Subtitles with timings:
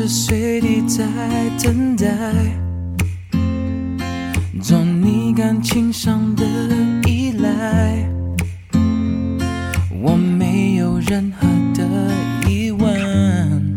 [0.00, 1.04] 时随地在
[1.62, 2.06] 等待，
[4.62, 6.46] 做你感情上的
[7.06, 8.08] 依赖，
[10.00, 11.84] 我没有任何的
[12.48, 13.74] 疑问，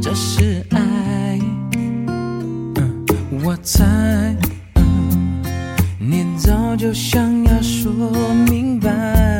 [0.00, 1.40] 这是爱。
[3.42, 3.84] 我猜，
[5.98, 7.92] 你早就想要说
[8.48, 9.35] 明白。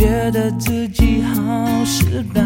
[0.00, 2.40] 觉得自己好失败，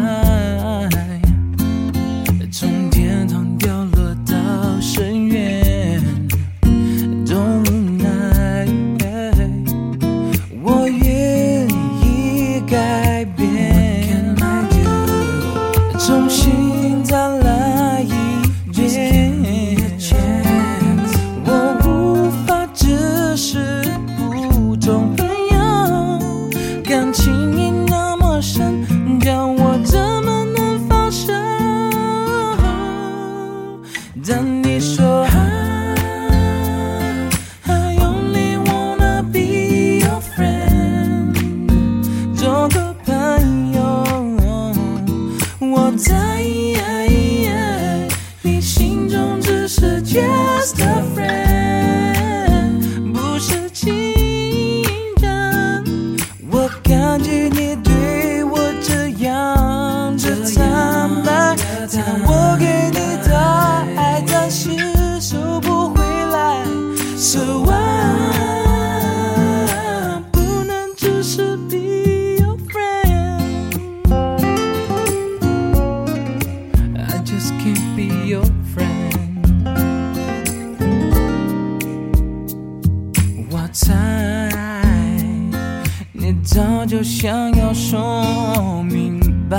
[86.77, 89.19] 我就想要说明
[89.49, 89.57] 白，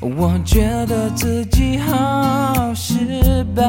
[0.00, 3.62] 我觉得自己好失败，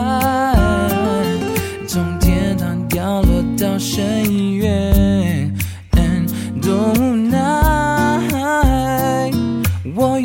[1.85, 5.53] 从天堂掉落到深渊，
[6.61, 7.37] 多无奈。
[9.93, 10.19] 我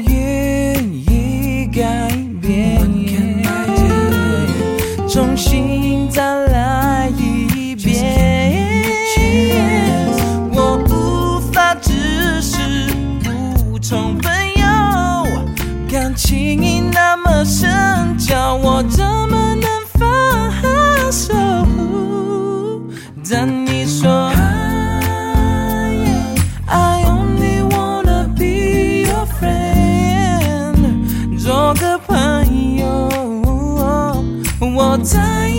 [35.02, 35.50] 在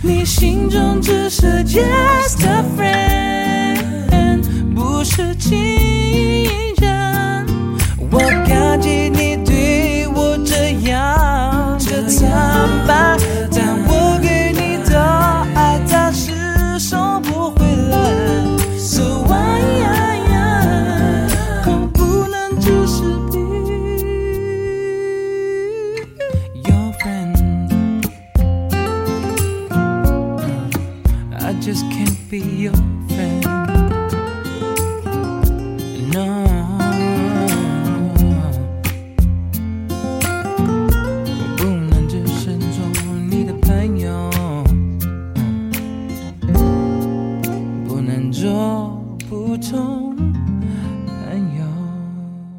[0.00, 4.42] 你心中只是 just a friend，
[4.74, 5.34] 不是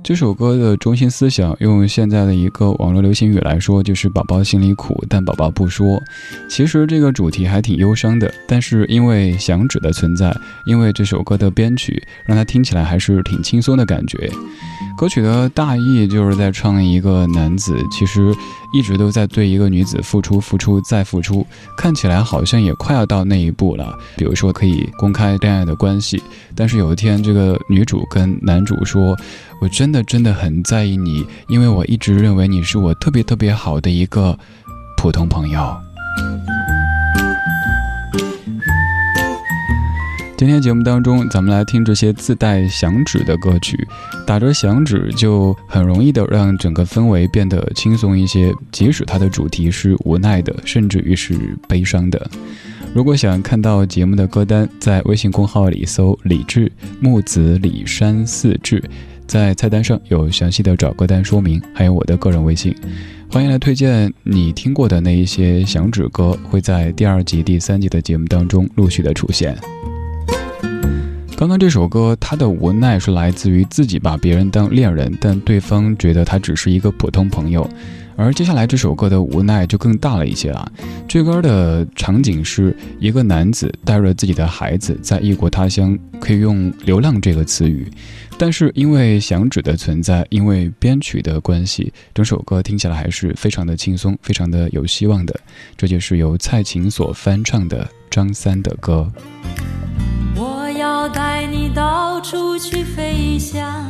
[0.10, 6.02] 这首歌的中心思想，用现在的一个网络流行语来说，就是“宝宝心里苦，但宝宝不说”。
[6.50, 10.36] 其实这个主题还挺忧伤的，但是因为响指的存在，
[10.66, 14.32] 因为这首歌的编曲，让它听起来还是挺轻松的感觉。
[14.98, 18.34] 歌曲的大意就是在唱一个男子，其实
[18.74, 21.46] 一直都在对一个女子付出、付出再付出，
[21.78, 23.96] 看起来好像也快要到那一步了。
[24.18, 26.20] 比如说可以公开恋爱的关系，
[26.56, 29.16] 但是有一天，这个女主跟男主说
[29.62, 34.38] ：“我真的真的很在意你，因为我一直认为你是我特别特别好的一个
[34.96, 35.78] 普通朋友。”
[40.38, 43.78] 今天节目当中，咱们来听这些自带响指的歌曲，
[44.26, 52.32] 打着响指就很容易的让整个氛围变得轻松一些，即使它的主题是无奈的，甚至于是悲伤的。
[52.94, 56.72] 如果想看到节目的歌单，在微信公号里搜“李志
[57.02, 58.82] 木子李山四志”，
[59.30, 62.76] 在菜单上有详细的找歌单说明，还有我的个人微信。
[63.32, 69.56] 欢迎来推荐你听过的那一些响指歌，会在第二集、第三集的节目当中陆续的出现。
[71.38, 77.70] 刚刚这首歌，他的无奈是来自于自己把别人当恋人，但对方觉得他只是一个普通朋友。
[78.16, 80.70] 而接下来这首歌的无奈就更大了一些了。
[81.08, 87.88] 这歌的场景是一个男子带着自己的孩子在异国他乡，可以用“流浪”这个词语。
[88.40, 95.38] 但是因为响指的存在，因为编曲的关系，整首歌听起来还是非常的轻松，非常的有希望的。
[95.76, 99.12] 这就是由蔡琴所翻唱的张三的歌。
[100.38, 103.86] 我要带你到处去飞翔。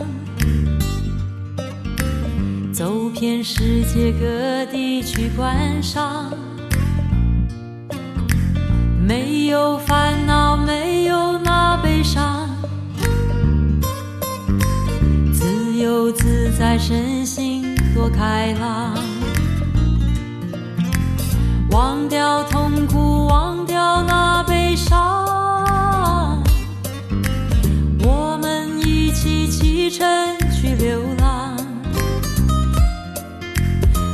[2.73, 6.33] 走遍世界各地去观赏，
[9.05, 12.49] 没有烦恼，没有那悲伤，
[15.79, 18.93] 由自在，身心多开朗，
[21.71, 26.43] 忘掉痛苦，忘掉那悲伤，
[28.03, 30.05] 我们一起启程
[30.51, 31.55] 去流浪。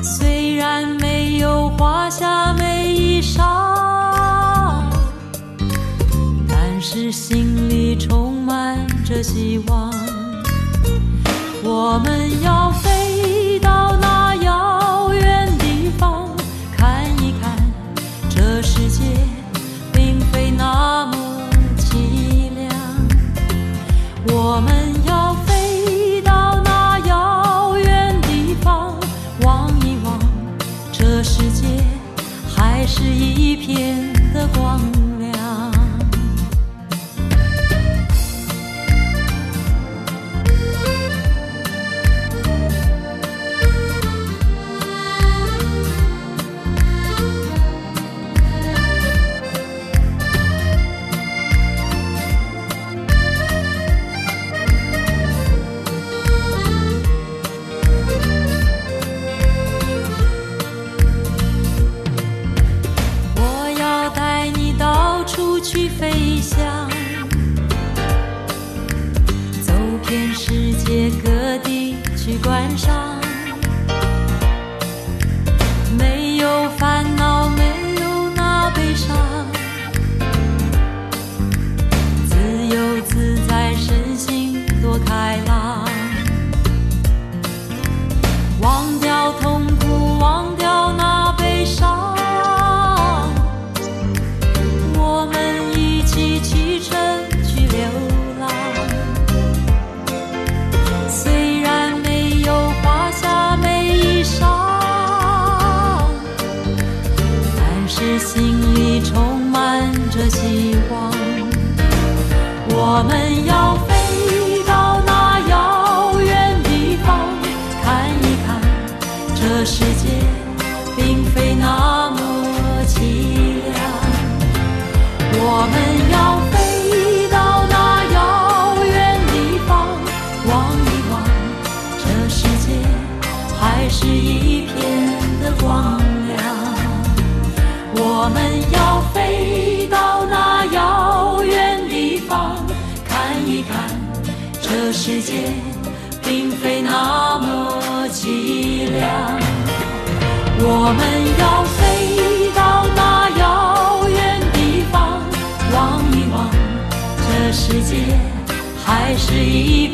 [0.03, 4.83] 虽然没有华厦美衣裳，
[6.47, 9.94] 但是心里充满着希望。
[11.67, 12.69] 我们要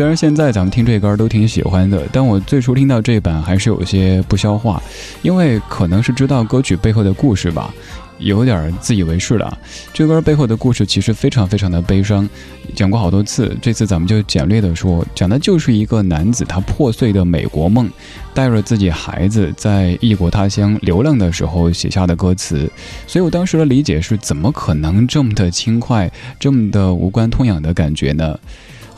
[0.00, 4.82] 虽然现在咱们听这歌都挺喜欢的，但我最初听到这版还是有些不消化，
[5.20, 7.70] 因为可能是知道歌曲背后的故事吧。
[8.18, 9.58] 有点自以为是了。
[9.92, 12.26] 这歌背后的故事其实非常非常的悲伤，
[12.74, 13.54] 讲过好多次。
[13.60, 17.86] 这次咱们就简略的说，讲的就是一个男子他破碎的美国梦，
[18.32, 22.72] 带着自己孩子在异国他乡流浪的时候写下的歌词。
[23.06, 28.38] 所以我当时的理解是，怎么可能这么的轻快，这么的无关痛痒的感觉呢？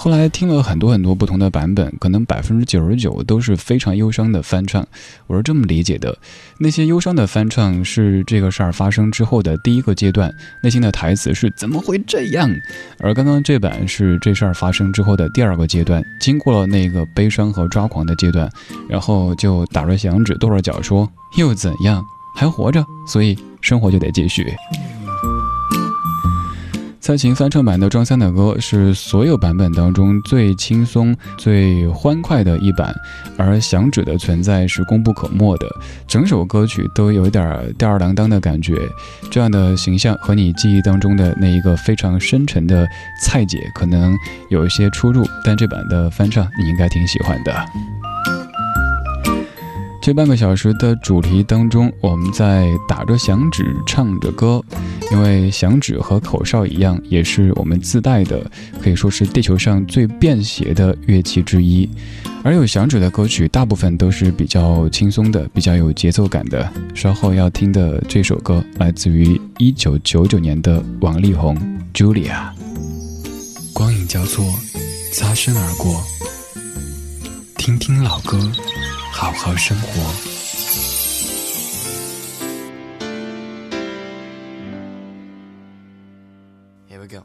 [0.03, 4.85] 后来听了很多很多不同的版本，可能百分之九十九都是非常忧伤的翻唱。
[5.29, 6.19] 我是这么理解的：
[6.59, 10.29] 那些忧伤的翻唱是这个事儿发生之后的第一个阶段，
[10.61, 12.51] 内心的台词是怎么会这样？
[12.99, 18.51] 而刚刚这版是这事儿发生之后的第二个阶段，经过了那个悲伤和抓狂的阶段，
[18.89, 22.03] 然后就打着响指、跺着脚说又怎样？
[22.35, 24.53] 还活着，所以生活就得继续。
[27.03, 32.95] 蔡琴翻唱版的庄三的歌是所有版本当中最轻松、最欢快的一版，
[33.37, 35.67] 而响指的存在是功不可没的。
[36.07, 38.89] 整首歌曲都有点吊儿郎当的感觉，
[39.33, 42.87] 这样的形象和你记忆当中的那一个非常深沉的
[43.21, 44.17] 蔡姐可能
[44.49, 47.53] 有一些出入，但这版的翻唱你应该挺喜欢的。
[50.03, 54.61] 这半个小时的主题当中，我们在打着响指唱着歌，
[55.13, 58.45] 因为响指和口哨一样，也是我们自带的，
[58.83, 61.89] 可以说是地球上最便携的乐器之一。
[62.43, 66.69] 而有响指的歌曲，大部分都是比较轻松的，比较有节奏感的。
[66.97, 71.57] 稍后要听的这首歌，来自于一九九九年的王力宏
[71.95, 72.33] 《Julia》。
[73.73, 74.45] 光影交错，
[75.13, 76.03] 擦身而过，
[77.57, 78.51] 听听老歌。
[79.13, 80.03] 好好生活。
[86.89, 87.23] Here we go。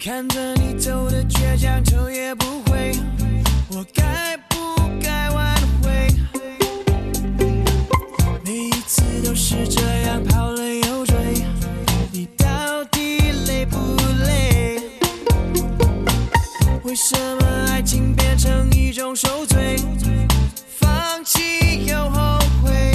[0.00, 2.34] 看着你走的倔强，头也
[9.58, 11.16] 是这样跑了又追，
[12.12, 13.76] 你到底累不
[14.24, 14.80] 累？
[16.84, 19.76] 为什么爱情变成一种受罪？
[20.78, 22.92] 放弃又后悔。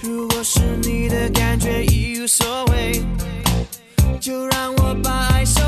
[0.00, 3.02] 如果是你的感觉已无所谓，
[4.18, 5.60] 就让我把爱收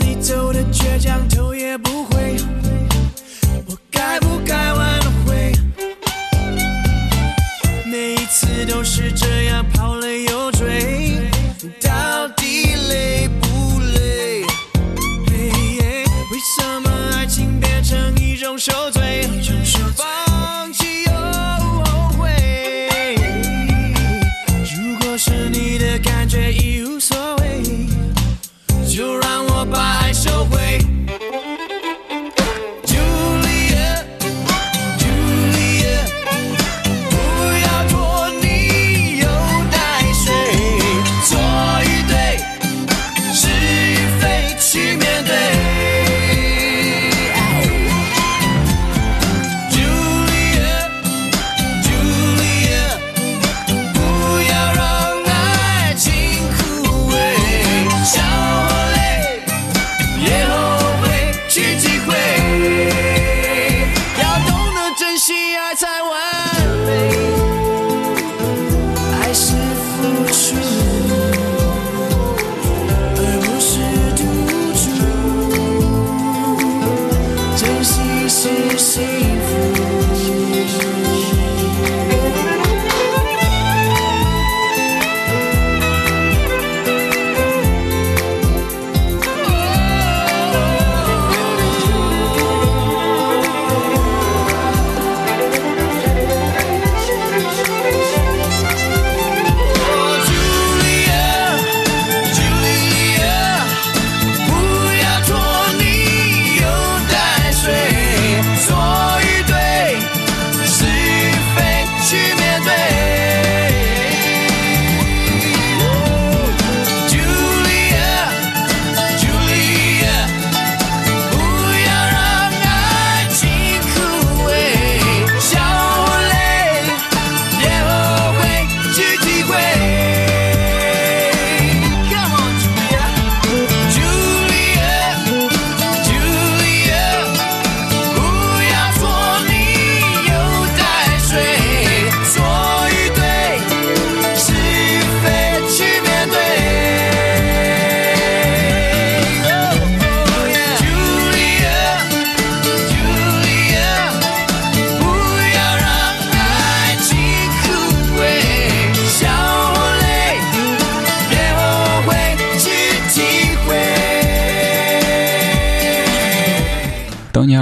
[0.00, 2.36] 你走的倔强头也不回
[3.66, 5.52] 我该不该挽回？
[7.86, 10.03] 每一次都是这样跑了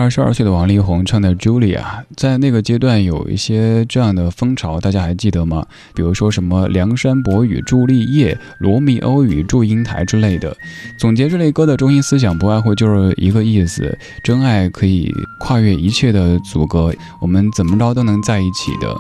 [0.03, 1.79] 二十二岁的王力宏唱的《Julia》，
[2.17, 5.65] 在那个阶段有一些这样的风潮，大家还记得吗？
[5.95, 10.57] 比如说什么《梁山伯与朱丽叶》《罗密欧与祝英台》之类的。
[10.99, 18.93] 总结这类歌的中心思想，不外乎就是一个意思：真爱可以跨越一切的阻隔，我们怎么着都能在一起的。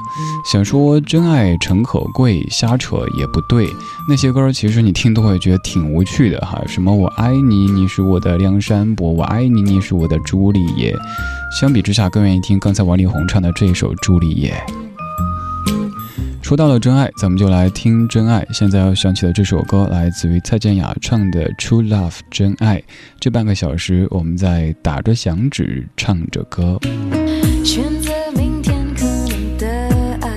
[0.46, 3.66] 想说真爱诚可贵，瞎扯也不对。
[4.08, 10.62] 那些歌其实你听都会觉得挺无趣的哈，什么我爱你，你是我的梁山伯，我爱你，你是我的朱丽。
[10.76, 10.91] 叶
[11.58, 14.54] 相比之下更愿意听刚才王力宏唱的这一首《朱丽叶》。
[16.42, 18.46] 说到了真爱，咱们就来听真爱。
[18.52, 22.82] 现在要响起的这首歌来自于蔡健雅唱的《True Love》真爱。
[23.20, 26.78] 这半个小时，我们在打着响指唱着歌。
[27.64, 29.66] 选择明天可能的
[30.20, 30.30] 爱，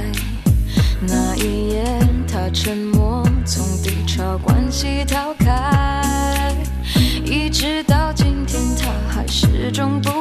[1.02, 1.84] 那一夜
[2.32, 6.56] 他沉默，从低潮关系逃开，
[7.26, 10.15] 一直到今天他还始终不。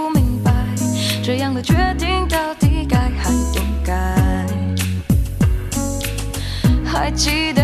[1.26, 3.94] 这样的决定到底该还不该？
[6.84, 7.63] 还记得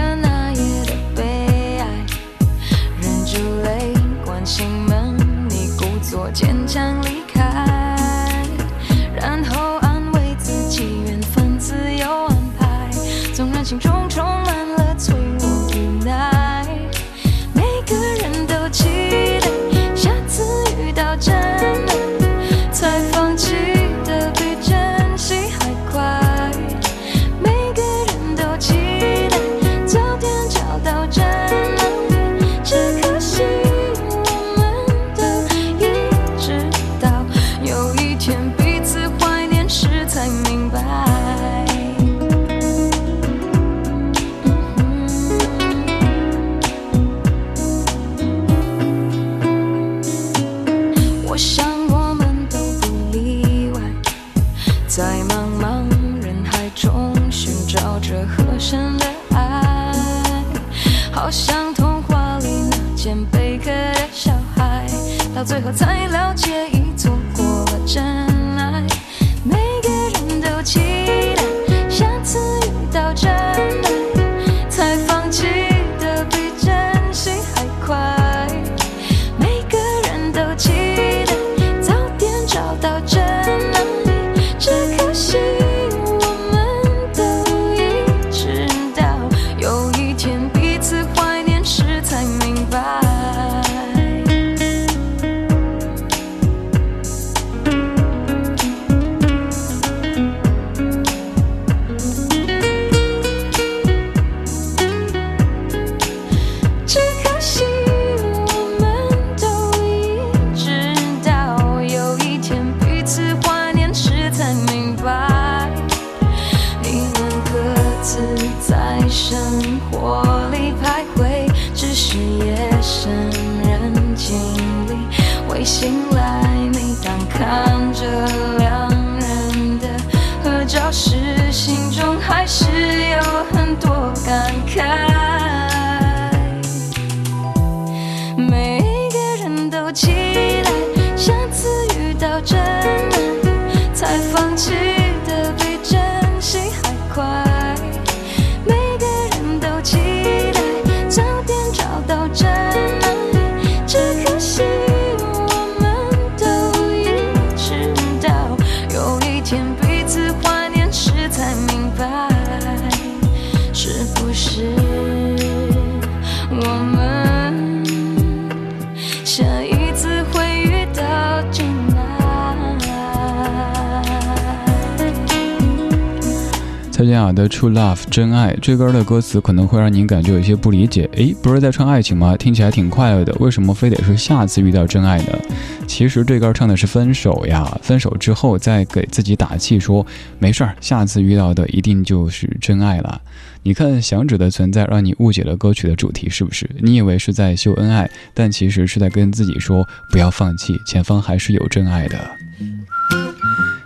[177.00, 182.36] 蔡健雅的《True Love》真爱这歌的歌词可能会让您感觉有些不理解，诶，不是在唱爱情吗？
[182.36, 185.39] 听起来挺快乐的，为什么非得是下次遇到真爱呢？
[185.86, 190.06] 其实这歌唱的是分手呀，分手之后再给自己打气，说
[190.39, 193.19] 没事儿，下次遇到的一定就是真爱了。
[193.63, 196.69] 你看响指的存在，让你误解了歌曲的主题，是不是？
[196.80, 202.19] 你以为是在秀恩爱，但其实是在跟自己说不要放弃，前方还是有真爱的。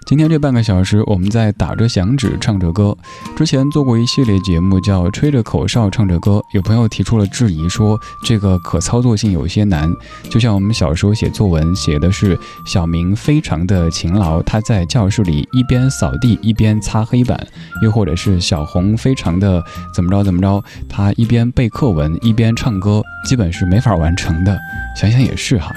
[0.07, 2.95] 今天这半个小时，我们在打着响指唱着歌。
[3.35, 6.43] 之前做过一系列节目，叫吹着口哨唱着歌。
[6.53, 9.90] 有朋友提出了质疑，说这个可操作性有些难。
[10.29, 17.38] 就像我们小时候写作文，写的是小明非常的勤劳，他在教室里一边扫地一边擦黑板；
[17.83, 19.64] 又或者是小红非常的
[19.95, 24.55] 怎么着怎么着，他一边背课文一边唱歌，基本是没法完成的。
[25.01, 25.75] 想想也是哈。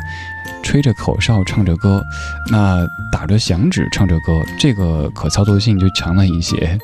[0.64, 2.04] 吹着口哨唱着歌，
[2.52, 6.78] 那打着响指唱着歌，这个可操作性就强了一些。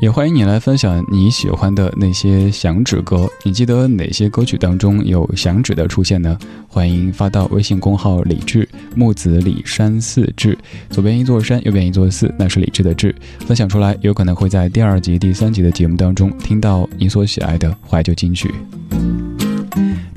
[0.00, 6.38] 也欢迎你来分享你喜欢的那些响指歌，你记得哪些歌曲当中有响指的出现呢？
[6.66, 10.56] 欢迎发到微信公号“李志木子李山四志”，
[10.88, 13.14] 左边一座山，右边一座寺，那是李志的志。
[13.40, 18.50] 分享出来，有可能会在第二集、第三集的节目当中听到你所喜爱的怀旧金曲。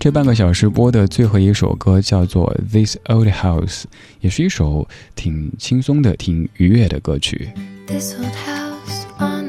[0.04, 3.84] 这半个小时播的最后一首歌叫做《This Old House》，
[4.20, 4.86] 也是一首
[5.16, 7.50] 挺轻松的、挺愉悦的歌曲。
[7.88, 9.42] This old house